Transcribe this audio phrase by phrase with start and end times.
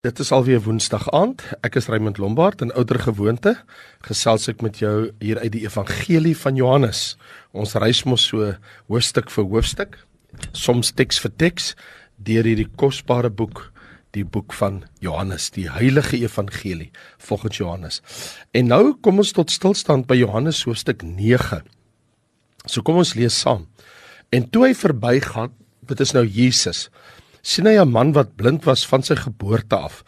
[0.00, 1.42] Dit is alweer Woensdag aand.
[1.60, 3.50] Ek is Raymond Lombard en ouer gewoonte
[4.06, 7.18] gesels ek met jou hier uit die Evangelie van Johannes.
[7.52, 8.46] Ons reis mos so
[8.88, 9.98] hoofstuk vir hoofstuk,
[10.56, 11.68] soms teks vir teks
[12.16, 13.66] deur hierdie kosbare boek,
[14.16, 16.88] die boek van Johannes, die heilige evangelie
[17.20, 18.00] volgens Johannes.
[18.56, 21.60] En nou kom ons tot stilstand by Johannes hoofstuk 9.
[22.64, 23.68] So kom ons lees saam.
[24.32, 25.52] En toe hy verbygaan,
[25.92, 26.86] dit is nou Jesus
[27.42, 30.04] sien hy 'n man wat blind was van sy geboorte af.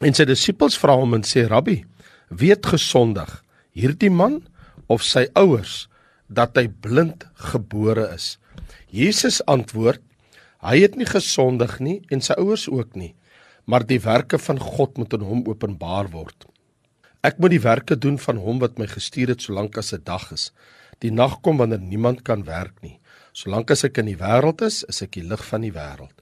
[0.00, 1.84] En sy disippels vra hom en sê: "Rabbi,
[2.30, 3.42] wie het gesondig,
[3.72, 4.42] hierdie man
[4.86, 5.88] of sy ouers
[6.28, 8.38] dat hy blind gebore is?"
[8.90, 10.00] Jesus antwoord:
[10.60, 13.14] "Hy het nie gesondig nie en sy ouers ook nie,
[13.64, 16.46] maar die werke van God moet aan hom openbaar word.
[17.22, 20.32] Ek moet die werke doen van hom wat my gestuur het solank as 'n dag
[20.32, 20.52] is.
[21.00, 23.00] Die nag kom wanneer niemand kan werk nie."
[23.38, 26.14] Solank as ek in die wêreld is, is ek die lig van die wêreld.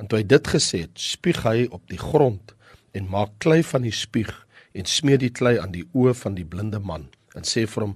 [0.00, 2.54] En toe hy dit gesê het, spieg hy op die grond
[2.98, 4.32] en maak klei van die spieg
[4.74, 7.06] en smeer die klei aan die oë van die blinde man
[7.38, 7.92] en sê vir hom: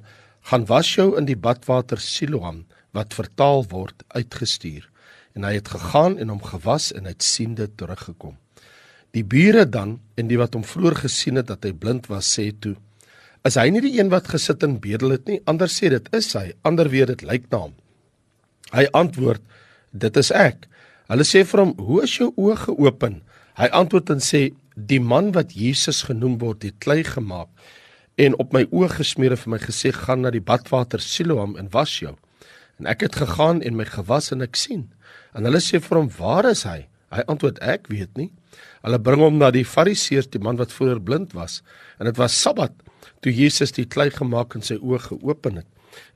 [0.51, 2.61] "Gaan was jou in die badwater Siloam
[2.95, 4.87] wat vertaal word uitgestuur."
[5.35, 8.39] En hy het gegaan en hom gewas en het siende teruggekom.
[9.11, 12.53] Die bure dan en die wat hom vroeër gesien het dat hy blind was, sê
[12.55, 12.77] toe:
[13.43, 15.43] "Is hy nie die een wat gesit en bedel het nie?
[15.47, 17.78] Ander sê dit is hy, ander weet dit lyk na hom."
[18.73, 19.41] Hy antwoord:
[19.91, 20.67] "Dit is ek."
[21.09, 23.23] Hulle sê vir hom: "Hoe is jou oë geopen?"
[23.57, 27.49] Hy antwoord en sê: "Die man wat Jesus genoem word, het klei gemaak
[28.19, 31.71] en op my oë gesmeer en vir my gesê: "Gaan na die badwater Siloam en
[31.71, 32.17] was jou."
[32.79, 34.91] En ek het gegaan en my gewas en ek sien.
[35.35, 38.33] En hulle sê vir hom: "Waar is hy?" Hy antwoord: "Ek weet nie."
[38.83, 41.63] Hulle bring hom na die Fariseërs, die man wat vroeër blind was,
[41.99, 42.73] en dit was Sabbat
[43.21, 45.67] toe Jesus die klei gemaak en sy oë geopen het.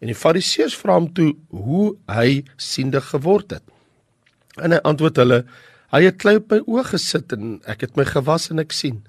[0.01, 3.65] En die Fariseërs vra hom toe hoe hy siende geword het.
[4.61, 5.45] En hy antwoord hulle:
[5.93, 9.03] "Hy het klei op my oë gesit en ek het my gewas en ek sien."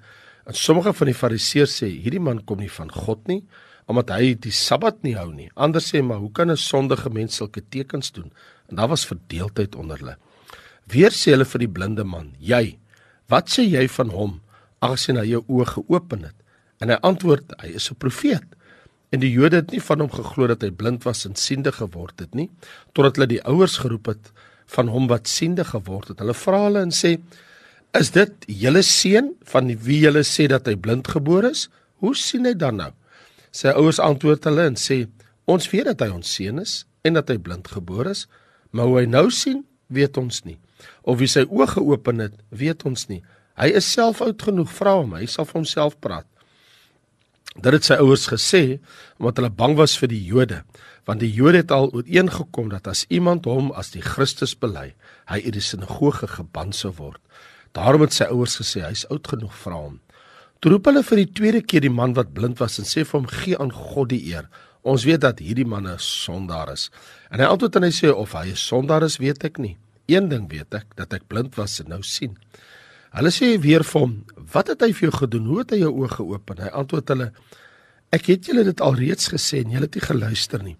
[0.46, 3.44] En sommige van die Fariseërs sê: "Hierdie man kom nie van God nie,
[3.86, 7.36] omdat hy die Sabbat nie hou nie." Ander sê: "Maar hoe kan 'n sondige mens
[7.36, 8.32] sulke tekens doen?"
[8.68, 10.16] En daar was verdeeldheid onder hulle.
[10.86, 12.78] Weer sê hulle vir die blinde man: "Jy,
[13.28, 14.40] wat sê jy van hom,
[14.78, 16.34] aangesien hy jou oë geopen het?"
[16.80, 18.44] En hy antwoord: "Hy is 'n profeet."
[19.14, 22.18] En die Jode het nie van hom geglo dat hy blind was en siende geword
[22.24, 22.48] het nie,
[22.96, 24.32] totdat hulle die ouers geroep het
[24.74, 26.22] van hom wat siende geword het.
[26.22, 27.18] Hulle vra hulle en sê:
[27.94, 31.68] "Is dit julle seun van wie julle sê dat hy blind gebore is?
[32.02, 32.90] Hoe sien hy dan nou?"
[33.52, 35.06] Sy ouers antwoord hulle en sê:
[35.46, 38.26] "Ons weet dat hy ons seun is en dat hy blind gebore is,
[38.72, 40.58] maar hoe hy nou sien, weet ons nie.
[41.02, 43.22] Of wie sy oë geopen het, weet ons nie.
[43.54, 46.26] Hy is self oud genoeg, vra hom, hy sal vir homself praat."
[47.54, 48.80] Dit het sy ouers gesê
[49.20, 50.64] omdat hulle bang was vir die Jode,
[51.06, 54.94] want die Jode het al ooreengekom dat as iemand hom as die Christus bely,
[55.30, 57.20] hy uit die sinagoge geban sou word.
[57.74, 59.94] Daarom het sy ouers gesê hy's oud genoeg vir hom.
[60.58, 63.20] Toe roep hulle vir die tweede keer die man wat blind was en sê vir
[63.20, 64.50] hom gee aan God die eer.
[64.82, 66.90] Ons weet dat hierdie man 'n sondaar is.
[67.30, 69.76] En hy antwoord en hy sê of hy 'n sondaar is, weet ek nie.
[70.06, 72.36] Een ding weet ek, dat ek blind was en nou sien.
[73.14, 74.14] Hulle sê weer vir hom,
[74.52, 75.46] "Wat het hy vir jou gedoen?
[75.46, 77.32] Hoe het hy jou oë geopen?" Hy antwoord hulle,
[78.10, 80.76] "Ek het julle dit alreeds gesê en julle het nie geluister nie.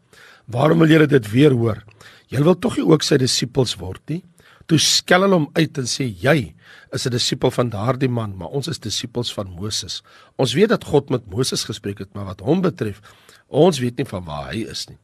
[0.46, 1.84] Waarom wil julle dit weer hoor?
[2.28, 4.24] Julle wil tog nie ook sy disippels word nie?"
[4.66, 6.54] Toe skel hulle hom uit en sê, "Jy
[6.92, 10.02] is 'n disipel van daardie man, maar ons is disippels van Moses.
[10.36, 13.00] Ons weet dat God met Moses gespreek het, maar wat hom betref,
[13.48, 14.98] ons weet nie van waar hy is nie."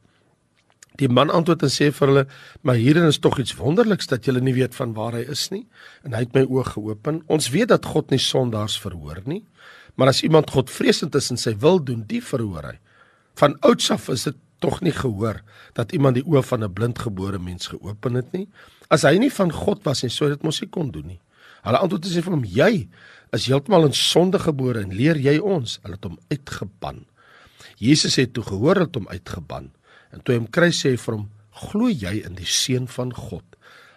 [0.99, 2.25] Die man antwoord en sê vir hulle:
[2.61, 5.67] "Maar hierin is tog iets wonderliks dat julle nie weet van waar hy is nie."
[6.03, 7.23] En hy het my oë geopen.
[7.27, 9.45] Ons weet dat God nie sondaars verhoor nie,
[9.95, 12.79] maar as iemand God vreesend is en sy wil doen, die verhoor hy.
[13.35, 15.41] Van ouds af is dit tog nie gehoor
[15.73, 18.47] dat iemand die oë van 'n blindgebore mens geopen het nie.
[18.89, 21.19] As hy nie van God was nie, sou dit mos nie kon doen nie.
[21.63, 22.89] Hulle antwoord sê vir hom: "Jy
[23.33, 27.05] is heeltemal in sonde gebore en leer jy ons?" Hulle het hom uitgeban.
[27.77, 29.71] Jesus het toe gehoor dat hom uitgeban.
[30.11, 31.29] En toe hy hom kry sê hy vir hom:
[31.63, 33.45] "Glo jy in die seun van God?"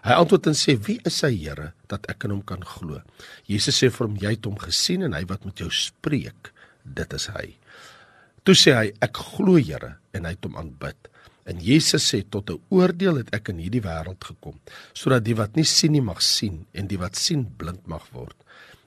[0.04, 3.00] Hy antwoord en sê: "Wie is hy, Here, dat ek in hom kan glo?"
[3.46, 6.52] Jesus sê vir hom: "Jy het hom gesien en hy wat met jou spreek,
[6.84, 7.56] dit is hy."
[8.44, 11.08] Toe sê hy: "Ek glo, Here," en hy het hom aanbid.
[11.46, 14.60] En Jesus sê: "Tot 'n oordeel het ek in hierdie wêreld gekom,
[14.92, 18.36] sodat die wat nie sien nie mag sien en die wat sien blind mag word."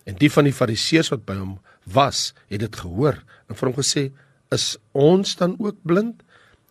[0.06, 3.76] En die van die Fariseërs wat by hom was, het dit gehoor en vir hom
[3.76, 4.12] gesê:
[4.52, 6.24] "Is ons dan ook blind?"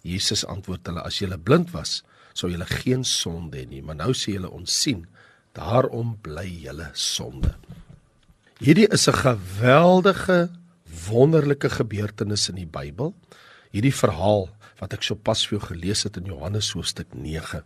[0.07, 2.03] Jesus antwoord hulle: As julle blind was,
[2.37, 5.05] sou julle geen sonde hê nie, maar nou sien julle ons sien.
[5.57, 7.55] Daarom bly julle sonde.
[8.61, 10.51] Hierdie is 'n geweldige
[11.09, 13.15] wonderlike gebeurtenis in die Bybel.
[13.73, 14.49] Hierdie verhaal
[14.81, 17.63] wat ek sopas vir jou gelees het in Johannes hoofstuk 9.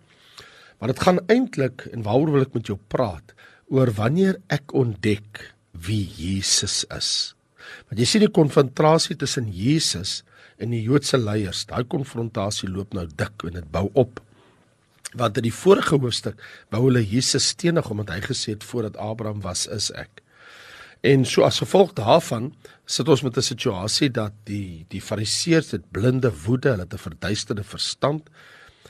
[0.79, 3.35] Maar dit gaan eintlik en waaroor wil ek met jou praat
[3.69, 7.35] oor wanneer ek ontdek wie Jesus is.
[7.89, 10.23] Want jy sien die konfrontasie tussen Jesus
[10.61, 14.21] en die Joodse leiers, daai konfrontasie loop nou dik en dit bou op.
[15.17, 19.41] Want in die vorige hoofstuk wou hulle Jesus stenig omdat hy gesê het voordat Abraham
[19.43, 20.23] was, is ek.
[21.03, 22.51] En so as gevolg daarvan
[22.85, 27.07] sit ons met 'n situasie dat die die fariseërs het blinde woede, hulle het 'n
[27.09, 28.29] verduisterde verstand.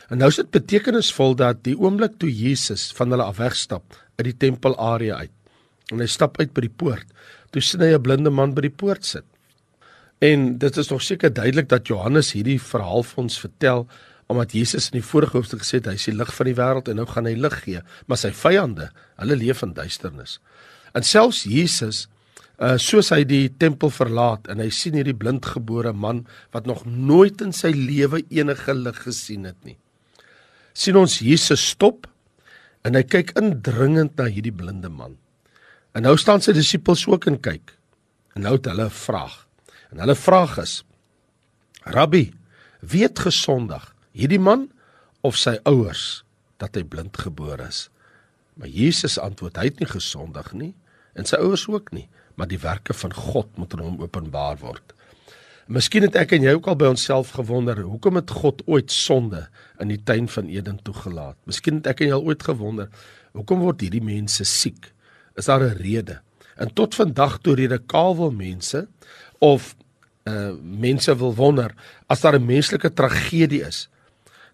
[0.09, 3.85] En nou is dit betekenisvol dat die oomblik toe Jesus van hulle af wegstap
[4.17, 5.31] uit die tempelarea uit
[5.93, 7.07] en hy stap uit by die poort,
[7.51, 9.25] toe sien hy 'n blinde man by die poort sit.
[10.21, 13.87] En dit is nog seker duidelik dat Johannes hierdie verhaal vir ons vertel
[14.31, 16.91] omdat Jesus in die vorige hoofstuk gesê het hy is die lig van die wêreld
[16.93, 20.37] en nou gaan hy lig gee, maar sy vyande, hulle leef in duisternis.
[20.95, 22.07] En selfs Jesus
[22.61, 27.41] uh soos hy die tempel verlaat en hy sien hierdie blindgebore man wat nog nooit
[27.41, 29.79] in sy lewe enige lig gesien het nie.
[30.75, 32.07] sien ons Jesus stop
[32.85, 35.17] en hy kyk indringend na hierdie blinde man.
[35.97, 37.73] En nou staan sy disippels ook en kyk.
[38.37, 39.50] En nou het hulle 'n vraag.
[39.91, 40.81] En hulle vraag is:
[41.83, 42.31] Rabbi,
[42.81, 43.95] wie het gesondig?
[44.13, 44.69] Hierdie man
[45.27, 46.23] of sy ouers
[46.63, 47.89] dat hy blindgebore is?
[48.55, 50.75] Maar Jesus antwoord: Hy het nie gesondig nie
[51.19, 52.07] en sy ouers ook nie,
[52.39, 54.95] maar die werke van God moet aan hom openbaar word.
[55.71, 59.45] Miskien het ek en jy ook al by onsself gewonder, hoekom het God ooit sonde
[59.83, 61.37] in die tuin van Eden toegelaat?
[61.51, 62.89] Miskien het ek en jy al ooit gewonder,
[63.39, 64.91] hoekom word hierdie mense siek?
[65.39, 66.21] Is daar 'n rede?
[66.57, 68.87] En tot vandag toe rede kaal wil mense
[69.41, 69.75] of
[70.29, 71.73] uh mense wil wonder
[72.07, 73.89] as daar 'n menslike tragedie is,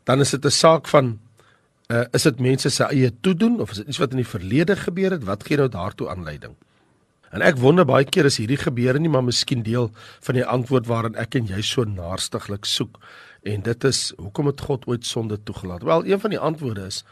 [0.04, 1.18] dan is dit 'n saak van
[1.90, 4.76] uh is dit mense se eie toedoen of is dit iets wat in die verlede
[4.76, 5.24] gebeur het?
[5.24, 6.54] Wat gee nou daartoe aanleiding?
[7.30, 9.90] En ek wonder baie keer as hierdie gebeur nie, maar miskien deel
[10.20, 13.00] van die antwoord waarin ek en jy so naarstiglik soek.
[13.42, 15.82] En dit is hoekom het God ooit sonde toegelaat?
[15.82, 17.04] Wel, een van die antwoorde is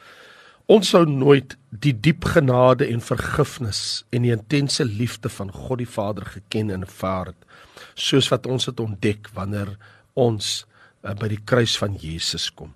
[0.65, 5.89] Ons sou nooit die diep genade en vergifnis en die intense liefde van God die
[5.89, 9.75] Vader geken en ervaar het soos wat ons dit ontdek wanneer
[10.17, 10.65] ons
[11.05, 12.73] uh, by die kruis van Jesus kom.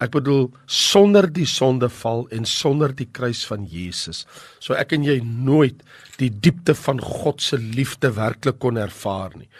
[0.00, 4.24] Ek bedoel sonder die sondeval en sonder die kruis van Jesus
[4.56, 5.84] sou ek en jy nooit
[6.16, 9.50] die diepte van God se liefde werklik kon ervaar nie.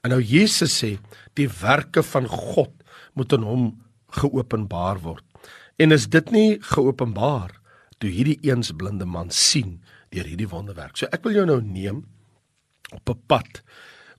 [0.00, 0.94] En nou Jesus sê
[1.36, 2.72] die werke van God
[3.12, 3.72] moet aan hom
[4.16, 5.25] geopenbaar word.
[5.76, 7.52] En is dit nie geopenbaar
[8.00, 9.80] toe hierdie eens blinde man sien
[10.14, 10.96] deur hierdie wonderwerk.
[10.96, 12.04] So ek wil jou nou neem
[12.92, 13.62] op 'n pad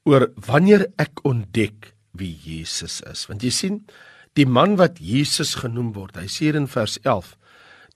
[0.06, 3.26] oor wanneer ek ontdek wie Jesus is.
[3.28, 3.86] Want jy sien,
[4.34, 7.38] die man wat Jesus genoem word, hy sê in vers 11,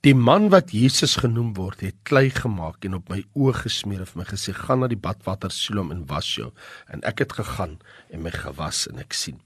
[0.02, 4.08] die man wat Jesus genoem word, het klei gemaak en op my oë gesmeer en
[4.16, 6.52] my gesê, "Gaan na die badwater Siloam en was jou."
[6.90, 7.80] En ek het gegaan
[8.10, 9.40] en my gewas en ek sien.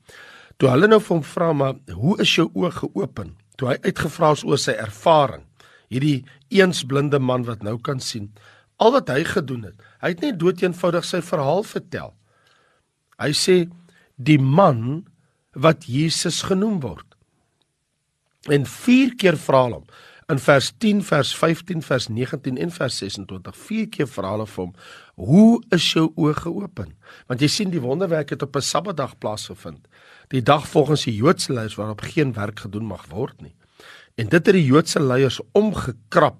[0.57, 4.33] Toe hulle nou vir hom vra, "Maar hoe is jou oë geopen?" Toe hy uitgevra
[4.37, 5.45] is oor sy ervaring
[5.93, 8.31] hierdie eens blinde man wat nou kan sien
[8.81, 12.13] al wat hy gedoen het hy het net doeteenvoudig sy verhaal vertel.
[13.21, 13.57] Hy sê
[14.15, 15.05] die man
[15.55, 17.07] wat Jesus genoem word.
[18.51, 19.85] En vier keer vra hom
[20.31, 24.63] in vers 10 vers 15 vers 19 en vers 26 vier keer vra hulle vir
[24.63, 24.73] hom
[25.15, 26.95] hoe is jou oë geopen
[27.27, 29.87] want jy sien die wonderwerk het op 'n sabbatdag plaasgevind
[30.33, 33.53] die dag volgens die Joodse leiers waarop geen werk gedoen mag word nie.
[34.15, 36.39] En dit het die Joodse leiers omgekrap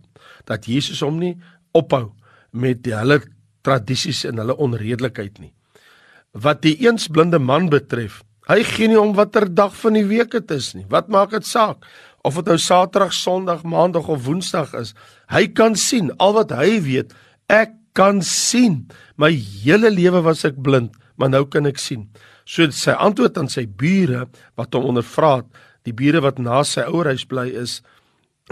[0.50, 1.36] dat Jesus hom nie
[1.76, 2.14] ophou
[2.52, 3.22] met die hulle
[3.66, 5.52] tradisies en hulle onredelikheid nie.
[6.32, 10.32] Wat die eens blinde man betref, hy gee nie om watter dag van die week
[10.36, 10.86] dit is nie.
[10.90, 11.86] Wat maak dit saak
[12.26, 14.94] of dit nou Saterdag, Sondag, Maandag of Woensdag is?
[15.30, 17.14] Hy kan sien al wat hy weet.
[17.52, 18.86] Ek kan sien.
[19.22, 22.08] My hele lewe was ek blind, maar nou kan ek sien.
[22.50, 24.26] So sy antwoord aan sy bure
[24.60, 25.48] wat hom ondervra het,
[25.86, 27.80] die bure wat na sy ouerhuis bly is,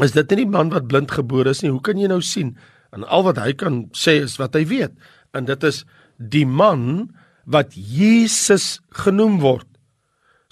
[0.02, 1.74] is dit nie die man wat blind gebore is nie.
[1.74, 2.56] Hoe kan jy nou sien?
[2.94, 4.94] En al wat hy kan sê is wat hy weet.
[5.34, 5.82] En dit is
[6.18, 7.10] die man
[7.50, 9.68] wat Jesus genoem word.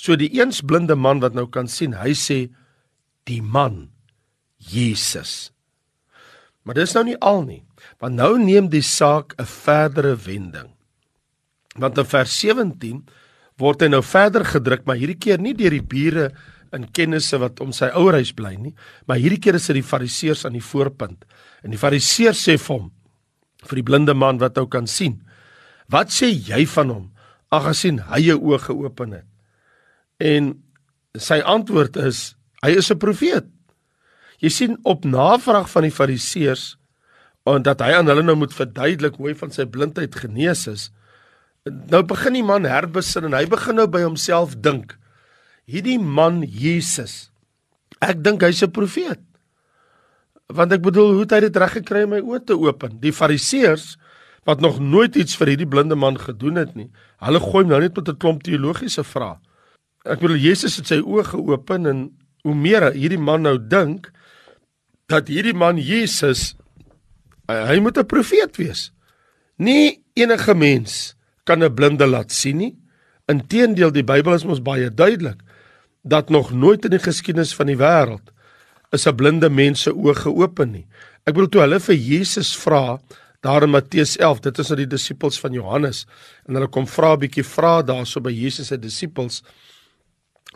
[0.01, 2.49] So die eens blinde man wat nou kan sien, hy sê
[3.29, 3.89] die man
[4.57, 5.51] Jesus.
[6.63, 7.63] Maar dis nou nie al nie,
[8.01, 10.69] want nou neem die saak 'n verdere wending.
[11.75, 13.05] Want in vers 17
[13.57, 16.31] word hy nou verder gedruk, maar hierdie keer nie deur die bure
[16.73, 18.75] in kennisse wat om sy ouerhuis bly nie,
[19.07, 21.25] maar hierdie keer is dit die fariseërs aan die voorpunt.
[21.63, 22.91] En die fariseërs sê vir hom
[23.61, 25.21] vir die blinde man wat ou kan sien.
[25.91, 27.11] Wat sê jy van hom
[27.51, 29.27] aangesien hy jou oë geopen het?
[30.21, 30.53] En
[31.17, 33.45] sy antwoord is hy is 'n profeet.
[34.41, 36.77] Jy sien op navraag van die fariseërs
[37.45, 40.91] en dat hy aan hulle nou moet verduidelik hoe hy van sy blindheid genees is.
[41.65, 44.97] Nou begin die man herbesin en hy begin nou by homself dink.
[45.69, 47.31] Hierdie man Jesus.
[48.01, 49.21] Ek dink hy's 'n profeet.
[50.49, 52.99] Want ek bedoel, hoe het hy dit reg gekry om my oë te open?
[52.99, 53.97] Die Fariseërs
[54.43, 56.89] wat nog nooit iets vir hierdie blinde man gedoen het nie.
[57.21, 59.37] Hulle gooi hom nou net met 'n klomp teologiese vrae.
[60.05, 62.11] Ek bedoel Jesus het sy oë geopen en
[62.43, 64.11] hoe meer hierdie man nou dink
[65.11, 66.55] dat hierdie man Jesus
[67.51, 68.91] hy moet 'n profeet wees.
[69.57, 72.77] Nie enige mens kan 'n blinde laat sien nie.
[73.27, 75.39] Inteendeel die Bybel is mos baie duidelik
[76.03, 78.31] dat nog nooit in die geskiedenis van die wêreld
[78.91, 80.87] is 'n blinde mens se oë geopen nie.
[81.25, 82.99] Ek bedoel toe hulle vir Jesus vra
[83.41, 86.05] daar in Matteus 11, dit is nou die disippels van Johannes
[86.47, 89.43] en hulle kom vra 'n bietjie vra daarso by Jesus se disippels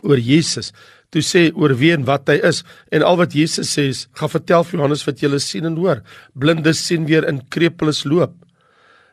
[0.02, 0.72] oor Jesus.
[1.10, 3.86] Toe sê oor wie en wat hy is en al wat Jesus sê
[4.18, 6.02] gaan vertel vir Johannes wat jy sien en hoor.
[6.34, 8.34] Blindes sien weer in krepeles loop.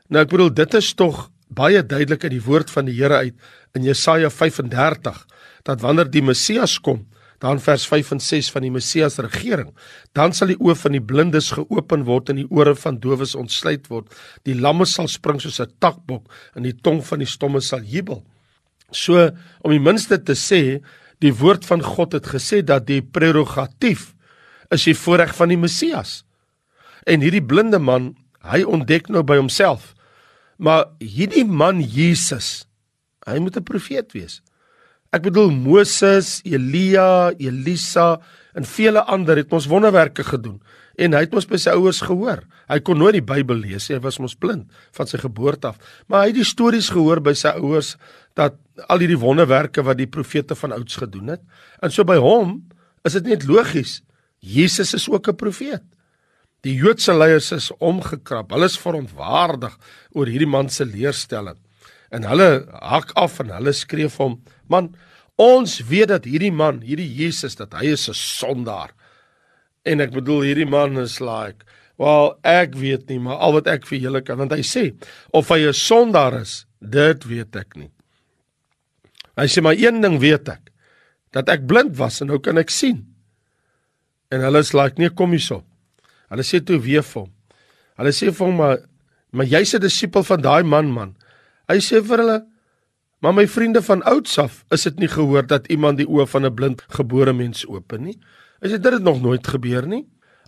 [0.09, 3.35] Nou ek bedoel dit is tog baie duidelik uit die woord van die Here uit
[3.77, 5.25] in Jesaja 35
[5.63, 7.05] dat wanneer die Messias kom,
[7.43, 9.73] dan vers 5 en 6 van die Messias regering,
[10.15, 13.89] dan sal die oë van die blindes geopen word en die ore van dowes ontsluit
[13.91, 14.11] word.
[14.47, 18.23] Die lamme sal spring soos 'n takbok en die tong van die stomme sal jubel.
[18.91, 19.31] So
[19.61, 20.81] om die minste te sê,
[21.23, 24.11] die woord van God het gesê dat die prerogatief
[24.73, 26.23] is die voorreg van die Messias.
[27.07, 28.13] En hierdie blinde man,
[28.43, 29.93] hy ontdek nou by homself,
[30.59, 32.65] maar hierdie man Jesus,
[33.27, 34.41] hy moet 'n profeet wees.
[35.13, 38.19] Ek bedoel Moses, Elia, Elisa
[38.53, 40.61] en vele ander het ons wonderwerke gedoen
[40.97, 42.43] en hy het mos by sy ouers gehoor.
[42.69, 45.79] Hy kon nooit die Bybel lees nie, hy was mos blind van sy geboorte af,
[46.07, 47.95] maar hy het die stories gehoor by sy ouers
[48.37, 48.57] dat
[48.89, 51.43] al hierdie wonderwerke wat die profete van ouds gedoen het.
[51.81, 52.61] En so by hom
[53.05, 54.01] is dit net logies.
[54.39, 55.83] Jesus is ook 'n profeet.
[56.63, 58.51] Die Joodse leiers is omgekrap.
[58.51, 59.77] Hulle is verontwaardig
[60.11, 61.57] oor hierdie man se leerstelling.
[62.09, 64.95] En hulle hak af en hulle skree vir hom: "Man,
[65.35, 68.93] ons weet dat hierdie man, hierdie Jesus, dat hy is 'n sondaar."
[69.83, 71.65] En ek bedoel hierdie man is like,
[71.97, 74.95] "Wel, ek weet nie, maar al wat ek vir julle kan, want hy sê
[75.31, 77.91] of hy 'n sondaar is, dit weet ek nie."
[79.37, 80.71] Hy sê maar een ding weet ek,
[81.31, 83.05] dat ek blind was en nou kan ek sien.
[84.31, 85.63] En hulle is like, nee, kom hierso.
[86.29, 87.31] Hulle sê toe weer vir hom.
[87.97, 88.77] Hulle sê vir hom maar
[89.31, 91.15] maar jy's 'n disipel van daai man man.
[91.67, 92.53] Hy sê vir hulle
[93.23, 96.45] Maar my vriende van ouds af, is dit nie gehoor dat iemand die oë van
[96.45, 98.19] 'n blind gebore mens open nie?
[98.63, 100.05] Is dit dit nog nooit gebeur nie?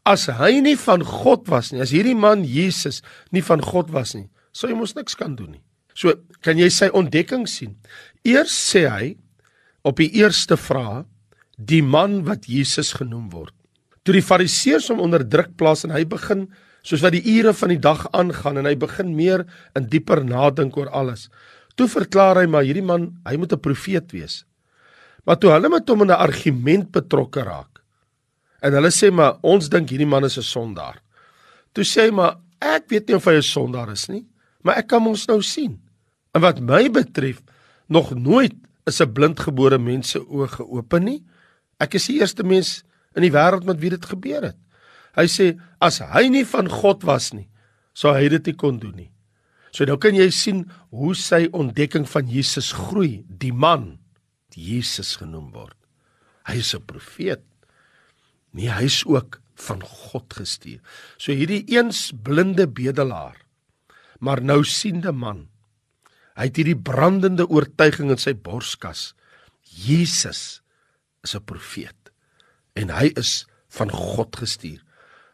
[0.08, 3.02] As hy nie van God was nie, as hierdie man Jesus
[3.36, 5.64] nie van God was nie, sou hy mos niks kan doen nie.
[5.96, 6.14] So,
[6.46, 7.76] kan jy sy ontdekking sien?
[8.24, 9.10] Eers sê hy
[9.86, 11.04] op die eerste vraag
[11.56, 13.54] die man wat Jesus genoem word.
[14.06, 16.48] Toe die fariseërs hom onder druk plaas en hy begin
[16.86, 19.44] soos wat die ure van die dag aangaan en hy begin meer
[19.76, 21.28] in dieper nadink oor alles.
[21.76, 24.46] Toe verklaar hy maar hierdie man, hy moet 'n profeet wees.
[25.26, 27.75] Maar toe hulle met hom in 'n argument betrokke raak
[28.66, 31.02] en hulle sê maar ons dink hierdie man is 'n sondaar.
[31.74, 34.26] Toe sê hy maar ek weet nie of hy 'n sondaar is nie,
[34.64, 35.80] maar ek kan mos nou sien.
[36.34, 37.42] En wat my betref,
[37.88, 38.56] nog nooit
[38.86, 41.24] is 'n blindgebore mens se oë geopen nie.
[41.80, 42.84] Ek is die eerste mens
[43.16, 44.58] in die wêreld met wie dit gebeur het.
[45.16, 47.50] Hy sê as hy nie van God was nie,
[47.94, 49.12] sou hy dit nie kon doen nie.
[49.72, 54.00] So nou kan jy sien hoe sy ontdekking van Jesus groei, die man
[54.56, 55.76] die Jesus genoem word.
[56.48, 57.42] Hy is 'n profeet.
[58.56, 60.80] Nee, hy's ook van God gestuur.
[61.18, 63.38] So hierdie eens blinde bedelaar,
[64.20, 65.46] maar nou siende man
[66.36, 69.14] Hy het hierdie brandende oortuiging in sy borskas.
[69.64, 70.62] Jesus
[71.24, 72.12] is 'n profeet
[72.76, 74.84] en hy is van God gestuur.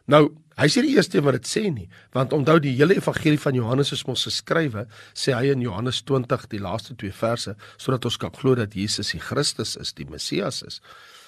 [0.06, 3.54] Nou, hy sê die eerste wat dit sê nie, want onthou die hele evangelie van
[3.54, 8.16] Johannes is mos geskrywe, sê hy in Johannes 20 die laaste twee verse, sodat ons
[8.16, 10.80] kan glo dat Jesus die Christus is, die Messias is.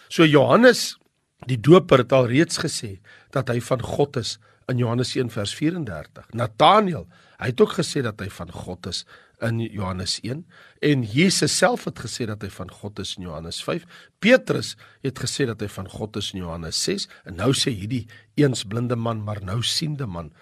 [0.09, 0.97] So Johannes
[1.51, 2.99] die Doper het al reeds gesê
[3.35, 4.39] dat hy van God is
[4.71, 6.31] in Johannes 1 vers 34.
[6.33, 7.05] Nathanael,
[7.41, 9.05] hy het ook gesê dat hy van God is
[9.45, 10.45] in Johannes 1
[10.89, 13.85] en Jesus self het gesê dat hy van God is in Johannes 5.
[14.23, 14.75] Petrus
[15.05, 18.07] het gesê dat hy van God is in Johannes 6 en nou sê hierdie
[18.41, 20.33] eens blinde man maar nou siende man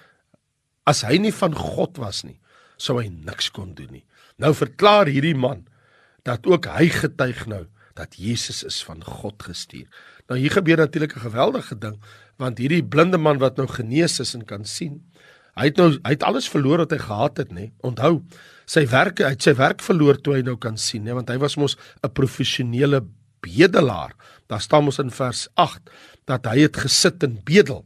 [0.89, 2.39] as hy nie van God was nie,
[2.77, 4.05] sou hy niks kon doen nie.
[4.43, 5.67] Nou verklaar hierdie man
[6.27, 7.67] dat ook hy getuig nou
[7.99, 9.87] dat Jesus is van God gestuur.
[10.29, 11.99] Nou hier gebeur natuurlik 'n geweldige ding
[12.37, 15.01] want hierdie blinde man wat nou genees is en kan sien,
[15.55, 17.71] hy het nou hy het alles verloor wat hy gehad het, nê?
[17.87, 18.23] Onthou,
[18.67, 21.39] sy werk hy het sy werk verloor toe hy nou kan sien, nê, want hy
[21.43, 23.05] was mos 'n professionele
[23.43, 24.15] bedelaar.
[24.49, 25.91] Daar staan mos in vers 8
[26.27, 27.85] dat hy het gesit en bedel.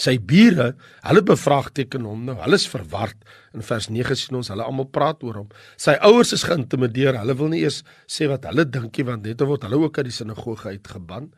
[0.00, 0.70] Sy bure,
[1.04, 2.36] hulle bevraagteken hom nou.
[2.40, 3.18] Hulle is verward.
[3.56, 5.48] In vers 9 sien ons hulle almal praat oor hom.
[5.80, 7.18] Sy ouers is geïntimideer.
[7.20, 10.08] Hulle wil nie eers sê wat hulle dink nie want net word hulle ook uit
[10.08, 11.28] die sinagoge uitgeban.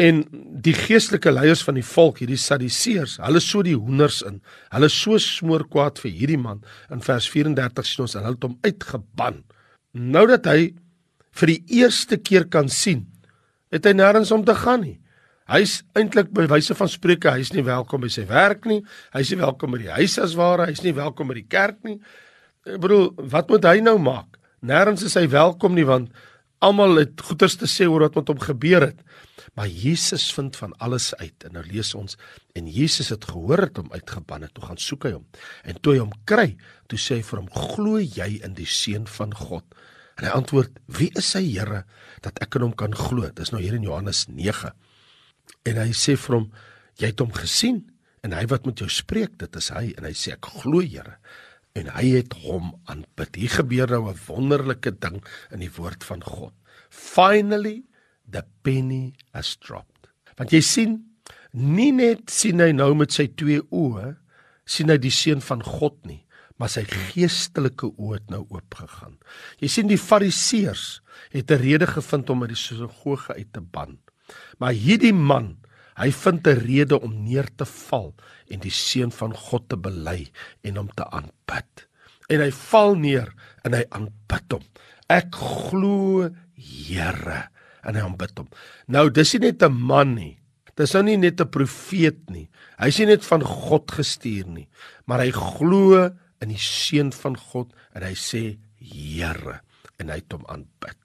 [0.00, 0.22] En
[0.64, 4.38] die geestelike leiers van die volk, hierdie Sadduseërs, hulle so die hoenders in.
[4.72, 6.62] Hulle so smoor kwaad vir hierdie man.
[6.94, 9.42] In vers 34 sien ons hulle het hom uitgeban.
[9.92, 10.72] Nou dat hy
[11.42, 13.08] vir die eerste keer kan sien,
[13.72, 14.98] het hy nêrens om te gaan nie.
[15.50, 18.82] Hy's eintlik by wyse van spreuke, hy's nie welkom by sy werk nie.
[19.14, 21.98] Hy's nie welkom by die huis as ware, hy's nie welkom by die kerk nie.
[22.68, 24.38] Ek bedoel, wat moet hy nou maak?
[24.62, 26.12] Nêrens is hy welkom nie want
[26.62, 29.00] almal het goeters te sê oor wat met hom gebeur het.
[29.58, 32.14] Maar Jesus vind van alles uit en nou lees ons
[32.56, 35.26] en Jesus het gehoor het hom uitgeban het, toe gaan soek hy hom.
[35.66, 36.52] En toe hy hom kry,
[36.88, 39.66] toe sê hy vir hom: "Glo jy in die seun van God?"
[40.16, 41.84] En hy antwoord: "Wie is hy, Here,
[42.22, 44.72] dat ek in hom kan glo?" Dis nou hier in Johannes 9.
[45.64, 46.52] En hy sê vir hom:
[46.98, 47.90] "Jy het hom gesien
[48.22, 51.18] en hy wat met jou spreek, dit is hy." En hy sê: "Ek glo, Here."
[51.74, 53.36] En hy het hom aanbid.
[53.36, 56.52] Hier gebeur nou 'n wonderlike ding in die woord van God.
[56.90, 57.84] Finally
[58.30, 60.08] the penny has dropped.
[60.36, 60.98] Want jy sien,
[61.52, 64.16] nie net sien hy nou met sy twee oë
[64.64, 66.22] sien hy die seun van God nie,
[66.56, 69.18] maar sy geestelike oë het nou oopgegaan.
[69.60, 73.98] Jy sien die fariseërs het 'n rede gevind om uit die sinagoge uit te ban.
[74.58, 75.56] Maar hierdie man,
[75.96, 78.14] hy vind 'n rede om neer te val
[78.48, 80.30] en die seun van God te bely
[80.62, 81.88] en hom te aanbid.
[82.28, 83.32] En hy val neer
[83.64, 84.64] en hy aanbid hom.
[85.08, 86.30] Ek glo
[86.62, 87.48] Here
[87.82, 88.48] en hy aanbid hom.
[88.86, 90.38] Nou dis nie net 'n man nie.
[90.76, 92.48] Dis nou nie net 'n profeet nie.
[92.78, 94.68] Hy's nie net van God gestuur nie,
[95.06, 96.10] maar hy glo
[96.40, 99.60] in die seun van God en hy sê Here
[99.98, 100.98] en hy het hom aanbid.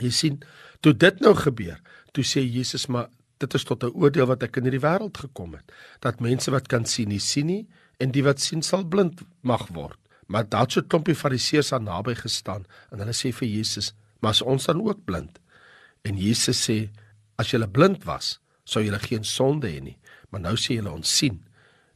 [0.00, 0.38] Jy sien,
[0.80, 1.80] toe dit nou gebeur,
[2.12, 3.08] toe sê Jesus maar
[3.40, 6.68] dit is tot 'n oordeel wat ek in hierdie wêreld gekom het dat mense wat
[6.68, 7.66] kan sien nie sien nie
[7.98, 9.98] en die wat sien sal blind mag word.
[10.26, 13.94] Maar daar het so 'n klompie fariseërs aan naby gestaan en hulle sê vir Jesus
[14.20, 15.40] maar as ons dan ook blind?
[16.02, 16.90] En Jesus sê
[17.36, 19.98] as jy blind was sou jy geen sonde hê nie
[20.30, 21.44] maar nou sê jy ons sien.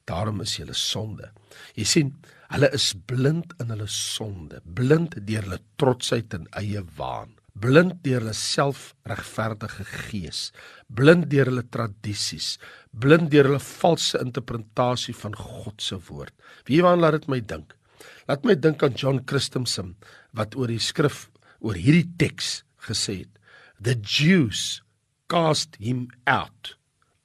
[0.05, 1.31] Daarom is jy sonde.
[1.75, 2.15] Jy sien
[2.49, 8.21] hulle is blind in hulle sonde blind deur hulle trotsheid en eie waan blind deur
[8.21, 10.49] hulle selfregverdige gees,
[10.89, 12.57] blind deur hulle tradisies,
[12.91, 16.35] blind deur hulle valse interpretasie van God se woord.
[16.67, 17.77] Wie waan laat dit my dink?
[18.29, 19.95] Laat my dink aan John Christensen
[20.35, 21.29] wat oor die skrif
[21.61, 23.31] oor hierdie teks gesê het.
[23.81, 24.83] The Jews
[25.31, 26.75] cast him out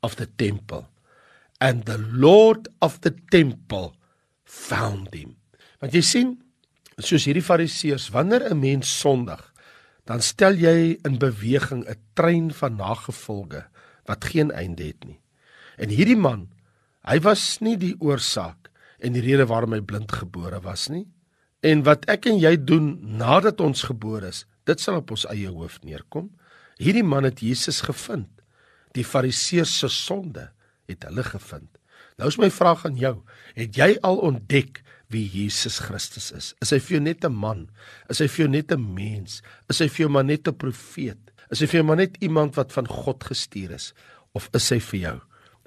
[0.05, 0.85] of the temple
[1.59, 3.93] and the lord of the temple
[4.45, 5.35] found him.
[5.79, 6.31] Want jy sien,
[6.99, 9.39] soos hierdie fariseërs, wanneer 'n mens sondig,
[10.09, 13.65] dan stel jy in beweging 'n trein van nagevolge
[14.09, 15.19] wat geen einde het nie.
[15.77, 16.49] En hierdie man,
[17.05, 21.05] hy was nie die oorsaak en die rede waarom hy blind gebore was nie.
[21.61, 25.47] En wat ek en jy doen nadat ons gebore is, dit sal op ons eie
[25.47, 26.29] hoof neerkom.
[26.79, 28.29] Hierdie man het Jesus gevind.
[28.93, 30.51] Die Fariseërs se sonde
[30.87, 31.78] het hulle gevind.
[32.19, 33.15] Nou is my vraag aan jou,
[33.55, 36.51] het jy al ontdek wie Jesus Christus is.
[36.62, 37.69] Is hy vir jou net 'n man?
[38.10, 39.41] Is hy vir jou net 'n mens?
[39.69, 41.17] Is hy vir jou maar net 'n profeet?
[41.49, 43.93] Is hy vir jou maar net iemand wat van God gestuur is?
[44.34, 45.21] Of is hy vir jou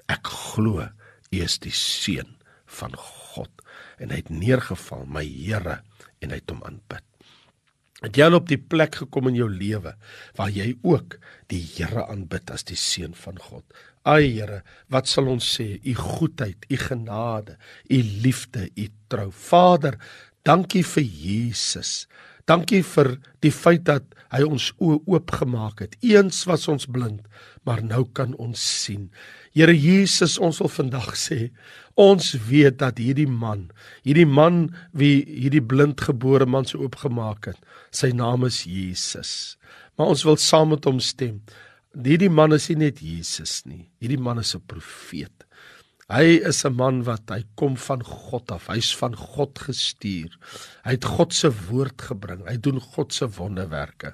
[0.07, 0.89] ek glo
[1.33, 2.35] U is die seun
[2.79, 3.49] van God
[4.01, 5.81] en hy het neergeval my Here
[6.21, 7.03] en hy het hom aanbid.
[8.03, 9.95] Het jy al op die plek gekom in jou lewe
[10.37, 11.17] waar jy ook
[11.49, 13.65] die Here aanbid as die seun van God?
[14.03, 15.77] Ai Here, wat sal ons sê?
[15.79, 17.55] U goedheid, u genade,
[17.87, 19.29] u liefde, u trou.
[19.31, 19.95] Vader,
[20.43, 22.03] dankie vir Jesus.
[22.43, 25.95] Dankie vir die feit dat hy ons oë oopgemaak het.
[26.03, 27.23] Eens was ons blind,
[27.63, 29.07] maar nou kan ons sien.
[29.55, 31.53] Here Jesus, ons wil vandag sê,
[31.95, 33.69] ons weet dat hierdie man,
[34.03, 37.59] hierdie man wie hierdie blindgebore man so oopgemaak het,
[37.95, 39.55] sy naam is Jesus.
[39.95, 41.39] Maar ons wil saam met hom stem.
[41.93, 43.91] Hierdie man is nie net Jesus nie.
[44.01, 45.45] Hierdie man is 'n profeet.
[46.09, 48.67] Hy is 'n man wat hy kom van God af.
[48.67, 50.31] Hy's van God gestuur.
[50.85, 52.41] Hy het God se woord gebring.
[52.47, 54.13] Hy doen God se wonderwerke.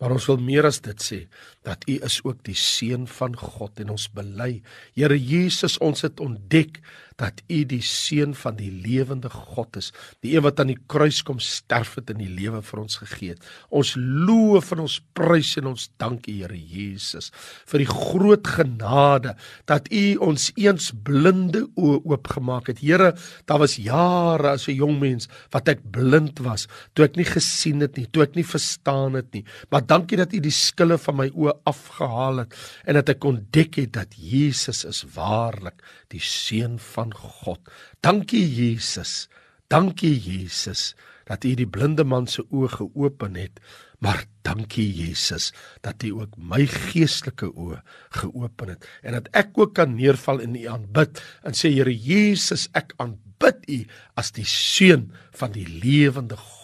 [0.00, 1.20] Maar ons wil meer as dit sê
[1.66, 4.62] dat U is ook die seun van God en ons bely.
[4.96, 6.80] Here Jesus, ons het ontdek
[7.20, 9.90] dat U die seun van die lewende God is,
[10.24, 13.34] die een wat aan die kruis kom sterf het en die lewe vir ons gegee
[13.34, 13.44] het.
[13.68, 17.28] Ons loof en ons prys en ons dank U Here Jesus
[17.68, 19.34] vir die groot genade
[19.68, 22.80] dat U ons eens blinde oë oopgemaak het.
[22.80, 23.12] Here,
[23.50, 27.80] daar was jare as 'n jong mens wat ek blind was, toe ek nie gesien
[27.80, 29.44] het nie, toe ek nie verstaan het nie.
[29.70, 33.80] Maar dankie dat U die skille van my oë afgehaal het en dat ek ontdek
[33.82, 35.82] het dat Jesus is waarlik
[36.14, 37.60] die seun van God.
[38.04, 39.28] Dankie Jesus.
[39.70, 40.94] Dankie Jesus
[41.30, 43.58] dat U die blinde man se oë geopen het.
[44.00, 45.50] Maar dankie Jesus
[45.84, 47.82] dat U ook my geestelike oë
[48.22, 52.68] geopen het en dat ek ook kan neerval in U aanbid en sê Here Jesus,
[52.78, 53.82] ek aanbid U
[54.20, 56.59] as die seun van die lewende God.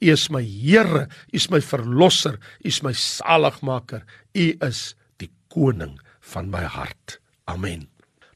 [0.00, 4.02] U is my Here, U is my verlosser, U is my saligmaker.
[4.34, 7.18] U is die koning van my hart.
[7.46, 7.88] Amen.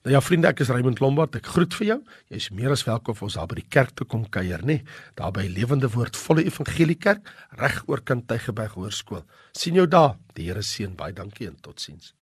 [0.04, 1.34] Nou ja vriende, ek is Raymond Lombard.
[1.36, 1.96] Ek groet vir jou.
[2.32, 4.78] Jy's meer as welkom om ons daar by die kerk te kom kuier, nê?
[5.18, 7.28] Daar by Lewende Woord Volle Evangelie Kerk,
[7.60, 9.26] reg oor Kant Tygerberg Hoërskool.
[9.52, 10.16] sien jou daar.
[10.34, 12.14] Die Here seën baie dankie en totsiens.